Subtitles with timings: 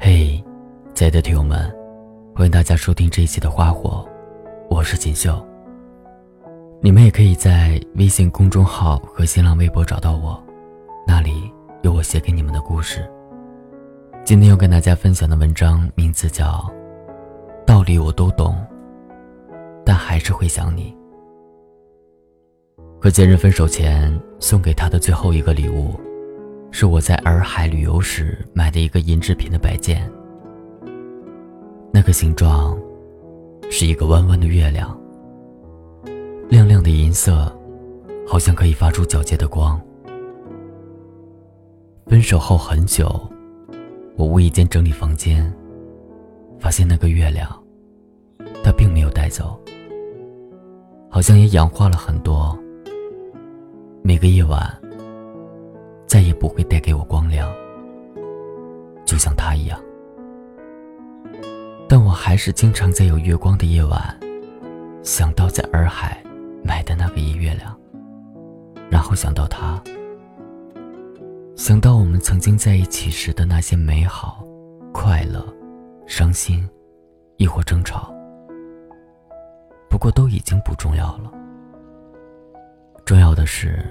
[0.00, 0.42] 嘿
[0.94, 1.72] 亲爱的听友们
[2.34, 4.04] 欢迎大家收听这一期的花火
[4.68, 5.46] 我是锦绣。
[6.80, 10.42] 你们也可以在微信公众号和新浪微博找到我
[11.06, 11.48] 那里
[11.82, 13.08] 有我写给你们的故事。
[14.24, 16.68] 今天要跟大家分享的文章名字叫
[17.64, 18.56] 道理我都懂
[19.86, 20.92] 但还是会想你。
[23.00, 25.94] 和前任分手前送给他的最后一个礼物
[26.72, 30.10] 是我在洱海旅游时买的一个银制品的摆件。
[31.92, 32.76] 那个形状，
[33.70, 34.98] 是一个弯弯的月亮，
[36.48, 37.54] 亮亮的银色，
[38.26, 39.80] 好像可以发出皎洁的光。
[42.06, 43.30] 分手后很久，
[44.16, 45.52] 我无意间整理房间，
[46.58, 47.48] 发现那个月亮，
[48.64, 49.60] 它并没有带走，
[51.10, 52.58] 好像也氧化了很多。
[54.02, 54.81] 每个夜晚，
[56.12, 57.50] 再也不会带给我光亮，
[59.06, 59.80] 就像他一样。
[61.88, 64.20] 但我还是经常在有月光的夜晚，
[65.02, 66.22] 想到在洱海
[66.62, 67.74] 买的那个银月亮，
[68.90, 69.82] 然后想到他，
[71.56, 74.44] 想到我们曾经在一起时的那些美好、
[74.92, 75.42] 快乐、
[76.06, 76.68] 伤心，
[77.38, 78.14] 亦或争吵。
[79.88, 81.32] 不过都已经不重要了，
[83.06, 83.82] 重要的是，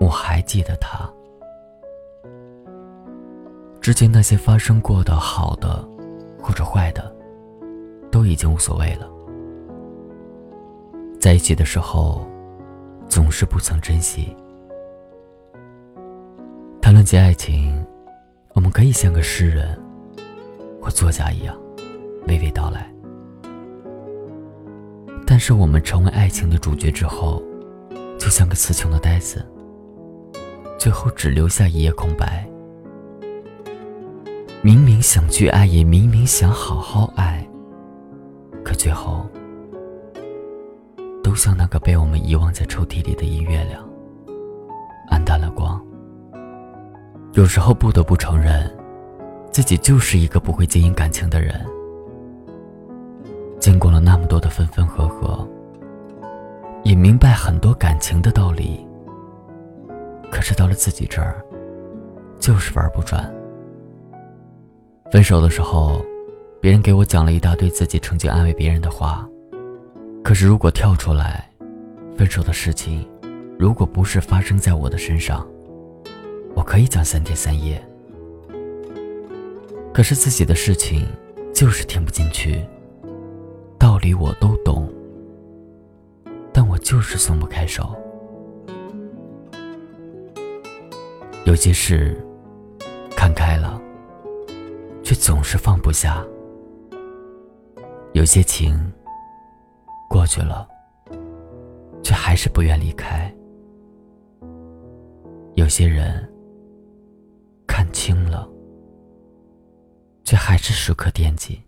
[0.00, 1.08] 我还记得他，
[3.80, 5.88] 之前那些发生过的好的。
[6.42, 7.14] 或者坏的，
[8.10, 9.06] 都已经无所谓了。
[11.20, 12.26] 在一起的时候，
[13.06, 14.34] 总是不曾珍惜。
[16.80, 17.86] 谈论起爱情，
[18.54, 19.78] 我们可以像个诗人
[20.80, 21.54] 或作家一样，
[22.26, 22.90] 娓娓道来。
[25.26, 27.42] 但是我们成为爱情的主角之后，
[28.18, 29.46] 就像个词穷的呆子，
[30.80, 32.48] 最后只留下一页空白。
[34.62, 37.46] 明明想去爱，也明明想好好爱，
[38.64, 39.26] 可最后，
[41.22, 43.86] 都像那个被我们遗忘在抽屉里的银月亮，
[45.10, 45.78] 暗淡了光。
[47.34, 48.74] 有时候不得不承认，
[49.52, 51.62] 自己就是一个不会经营感情的人。
[53.58, 55.46] 经过了那么多的分分合合，
[56.84, 58.82] 也明白很多感情的道理，
[60.40, 61.44] 可是到了自己这儿，
[62.38, 63.30] 就是玩不转。
[65.12, 66.02] 分手的时候，
[66.62, 69.28] 别人给我讲了一大堆自己曾经安慰别人的话。
[70.24, 71.46] 可是如果跳出来，
[72.16, 73.06] 分手的事情，
[73.58, 75.46] 如果不是发生在我的身上，
[76.54, 77.78] 我可以讲三天三夜。
[79.92, 81.06] 可是自己的事情，
[81.52, 82.64] 就是听不进去。
[83.78, 84.90] 道理我都懂，
[86.50, 87.94] 但我就是松不开手。
[91.50, 92.16] 有些事，
[93.16, 93.82] 看开了。
[95.02, 96.24] 却总是放不下，
[98.12, 98.78] 有些情
[100.08, 100.64] 过去了，
[102.04, 103.28] 却还是不愿离开；
[105.56, 106.24] 有些人
[107.66, 108.48] 看清了，
[110.22, 111.60] 却还是时刻惦记。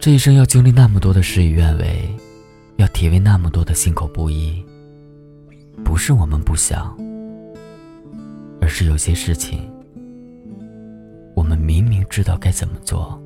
[0.00, 2.12] 这一生要经历那么多的事与愿违，
[2.78, 4.60] 要体味那么多的心口不一，
[5.84, 6.96] 不是我们不想。
[8.62, 9.68] 而是有些事情，
[11.34, 13.20] 我们明明知道该怎么做，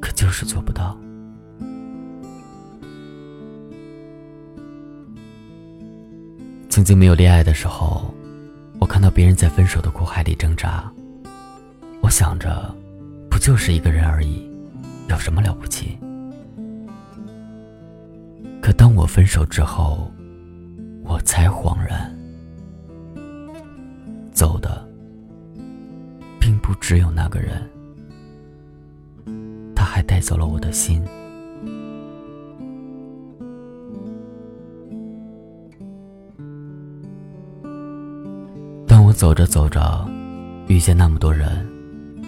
[0.00, 0.96] 可就是做不到。
[6.68, 8.14] 曾经没有恋爱的时候，
[8.78, 10.92] 我看到别人在分手的苦海里挣扎，
[12.02, 12.74] 我想着，
[13.30, 14.46] 不就是一个人而已，
[15.08, 15.98] 有什么了不起？
[18.60, 20.10] 可当我分手之后，
[21.04, 22.12] 我才恍然。
[24.32, 24.84] 走的，
[26.40, 27.62] 并不只有那个人，
[29.76, 31.04] 他还带走了我的心。
[38.88, 40.08] 当我走着走着，
[40.66, 41.64] 遇见那么多人，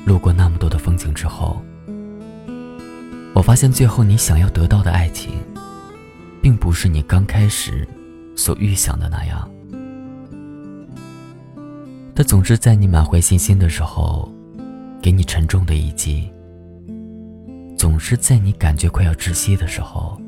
[0.04, 1.60] 路过那么多的风景之后，
[3.34, 5.32] 我发现最后你想要得到的爱情，
[6.40, 7.86] 并不是你刚开始
[8.36, 9.50] 所预想的那样。
[12.14, 14.32] 他总是在你满怀信心的时候，
[15.02, 16.30] 给你沉重的一击；
[17.76, 20.18] 总是在你感觉快要窒息的时候，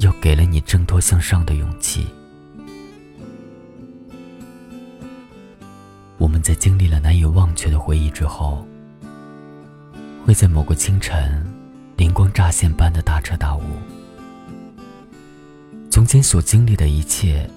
[0.00, 2.06] 又给了你挣脱向上的勇气。
[6.18, 8.66] 我们在经历了难以忘却的回忆之后，
[10.26, 11.46] 会在某个清晨，
[11.96, 13.62] 灵光乍现般的大彻大悟：
[15.96, 17.48] 从前所经历的一切。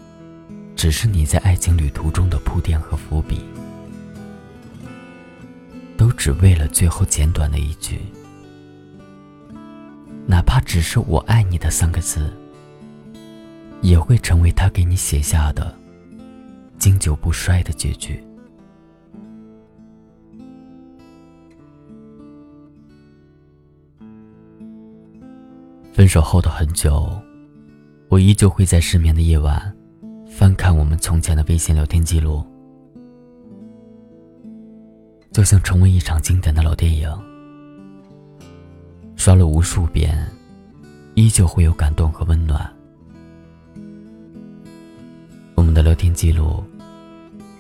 [0.74, 3.42] 只是你在爱情旅途中的铺垫和伏笔，
[5.98, 8.00] 都只为了最后简短的一句，
[10.26, 12.32] 哪怕只是“我爱你”的三个字，
[13.82, 15.78] 也会成为他给你写下的
[16.78, 18.24] 经久不衰的结局。
[25.92, 27.22] 分手后的很久，
[28.10, 29.72] 我依旧会在失眠的夜晚，
[30.28, 32.44] 翻看我们从前的微信聊天记录，
[35.32, 37.08] 就像重温一场经典的老电影。
[39.16, 40.28] 刷了无数遍，
[41.14, 42.68] 依旧会有感动和温暖。
[45.54, 46.64] 我们的聊天记录，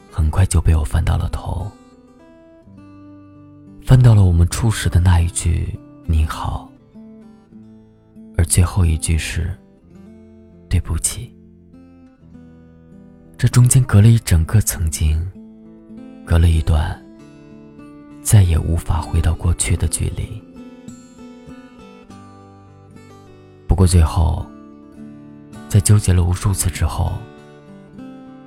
[0.09, 1.71] 很快就被我翻到了头，
[3.85, 5.77] 翻到了我们初识的那一句
[6.09, 6.67] “你好”。
[8.35, 9.55] 而最后一句是
[10.69, 11.35] “对不起”，
[13.37, 15.19] 这中间隔了一整个曾经，
[16.25, 17.03] 隔了一段
[18.21, 20.41] 再也无法回到过去的距离。
[23.67, 24.45] 不过最后，
[25.67, 27.13] 在纠结了无数次之后，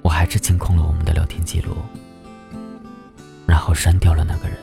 [0.02, 1.76] 我还是清空了我们的聊天记录，
[3.46, 4.56] 然后删掉了那个人。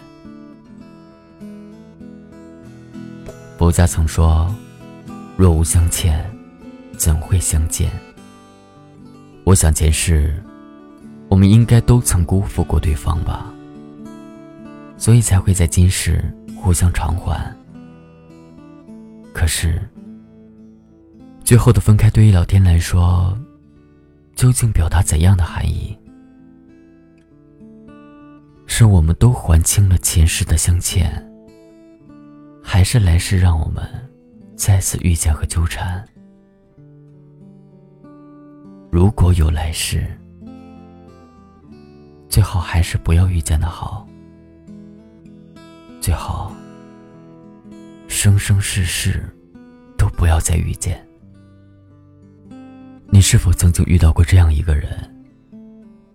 [3.58, 4.50] 佛家曾说。
[5.38, 6.29] 若无相欠，
[7.00, 7.90] 怎会相见？
[9.46, 10.44] 我想前世，
[11.30, 13.54] 我们应该都曾辜负过对方吧，
[14.98, 16.22] 所以才会在今世
[16.58, 17.56] 互相偿还。
[19.34, 19.82] 可是，
[21.42, 23.36] 最后的分开对于老天来说，
[24.36, 25.98] 究竟表达怎样的含义？
[28.68, 31.10] 是我们都还清了前世的相欠，
[32.62, 33.82] 还是来世让我们？
[34.58, 36.06] 再次遇见和纠缠，
[38.92, 40.06] 如果有来世，
[42.28, 44.08] 最好还是不要遇见的好。
[46.02, 46.52] 最好，
[48.08, 49.24] 生生世世
[49.96, 51.06] 都不要再遇见。
[53.12, 54.90] 你是否曾经遇到过这样一个人？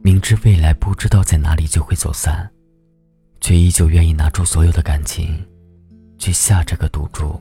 [0.02, 2.50] 明知未来不知道在哪里就会走散，
[3.40, 5.46] 却依旧愿意拿出所有的感情，
[6.18, 7.40] 去下这个赌注。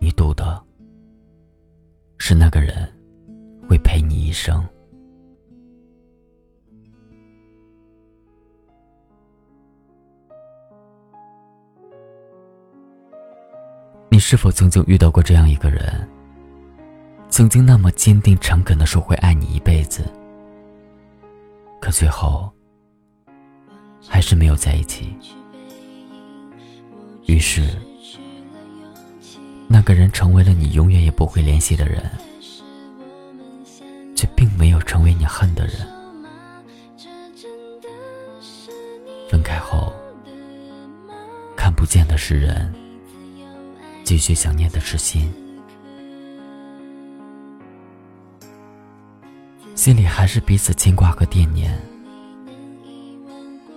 [0.00, 0.60] 你赌的
[2.18, 2.92] 是那个人
[3.68, 4.66] 会陪你一生。
[14.08, 16.08] 你是否曾经遇到过这样一个人？
[17.28, 20.02] 曾经那么坚定诚恳的说会爱你一辈子，
[21.78, 22.50] 可最后
[24.08, 25.14] 还是没有在一起。
[27.26, 27.68] 于是。
[29.70, 32.02] 那个人成为了你永远也不会联系的人，
[34.18, 35.86] 却并没有成为你恨的人。
[39.30, 39.92] 分开后，
[41.56, 42.74] 看不见的是人，
[44.02, 45.32] 继续想念的是心，
[49.76, 51.80] 心里还是彼此牵挂和惦念，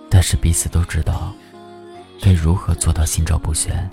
[0.10, 1.32] 但是彼此都知道
[2.20, 3.88] 该如何做到心照不宣。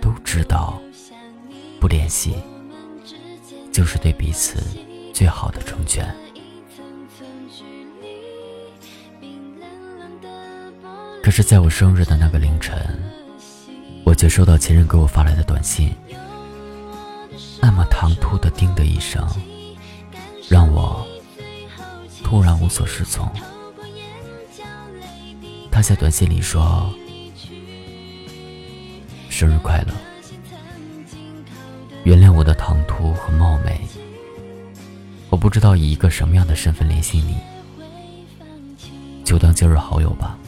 [0.00, 0.80] 都知道，
[1.78, 2.34] 不联系
[3.70, 4.56] 就是对彼此
[5.12, 6.06] 最好的成全。
[11.22, 12.76] 可是，在我生日的那个凌晨，
[14.04, 15.94] 我却收到前任给我发来的短信，
[17.60, 19.24] 那么唐突的“叮”的一声，
[20.48, 21.06] 让我
[22.24, 23.30] 突然无所适从。
[25.70, 26.92] 他在短信里说。
[29.28, 29.94] 生日快乐！
[32.04, 33.80] 原谅我的唐突和冒昧，
[35.42, 37.36] 不知道以一个什么样的身份联系你，
[39.24, 40.38] 就当今日好友吧。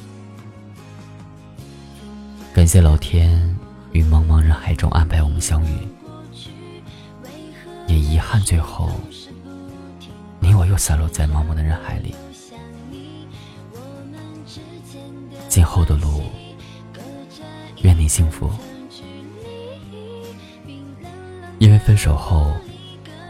[2.54, 3.58] 感谢老天
[3.90, 5.78] 于茫茫人海中安排我们相遇，
[7.88, 8.88] 也遗憾最后
[10.38, 12.14] 你我又散落在茫茫的人海里。
[15.48, 16.22] 今后的路，
[17.82, 18.48] 愿你幸福。
[21.58, 22.54] 因为分手后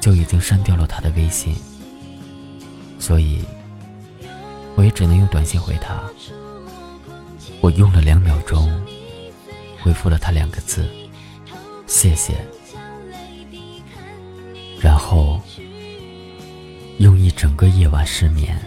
[0.05, 1.57] 就已经删掉了他的微信，
[2.99, 3.43] 所以
[4.75, 5.99] 我也只能用短信回他。
[7.63, 8.71] 我用了两秒钟
[9.81, 10.87] 回复了他两个字
[11.89, 12.35] ：“谢谢。”
[14.79, 15.41] 然后
[16.99, 18.61] 用一整个夜晚失眠。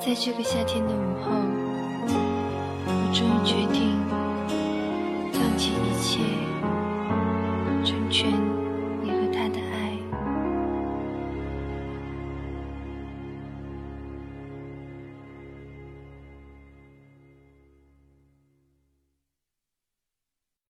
[0.00, 1.32] 在这个夏天的午后
[2.86, 3.98] 我终于决定
[5.32, 6.20] 放弃一切
[7.84, 8.47] 成全你